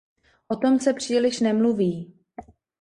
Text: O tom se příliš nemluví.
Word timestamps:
O 0.49 0.55
tom 0.55 0.79
se 0.79 0.93
příliš 0.93 1.39
nemluví. 1.39 2.13